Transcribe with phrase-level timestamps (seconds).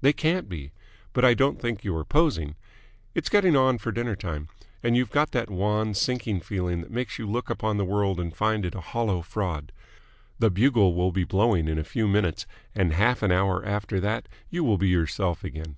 [0.00, 0.72] "They can't be.
[1.12, 2.56] But I don't think you are posing.
[3.14, 4.48] It's getting on for dinner time,
[4.82, 8.34] and you've got that wan, sinking feeling that makes you look upon the world and
[8.36, 9.70] find it a hollow fraud.
[10.40, 12.44] The bugle will be blowing in a few minutes,
[12.74, 15.76] and half an hour after that you will be yourself again."